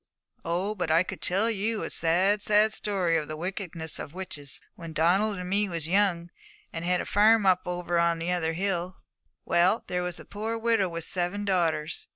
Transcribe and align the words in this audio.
Oh, 0.43 0.73
but 0.73 0.89
I 0.89 1.03
could 1.03 1.21
tell 1.21 1.51
you 1.51 1.83
a 1.83 1.91
sad, 1.91 2.41
sad 2.41 2.73
story 2.73 3.17
of 3.17 3.27
the 3.27 3.37
wickedness 3.37 3.99
of 3.99 4.15
witches. 4.15 4.59
When 4.73 4.93
Donald 4.93 5.37
and 5.37 5.47
me 5.47 5.69
was 5.69 5.87
young, 5.87 6.31
and 6.73 6.83
had 6.83 7.01
a 7.01 7.05
farm 7.05 7.45
up 7.45 7.67
over 7.67 7.99
on 7.99 8.17
the 8.17 8.31
other 8.31 8.53
hill, 8.53 8.97
well, 9.45 9.83
there 9.85 10.01
was 10.01 10.19
a 10.19 10.25
poor 10.25 10.57
widow 10.57 10.89
with 10.89 11.03
seven 11.03 11.45
daughters. 11.45 12.07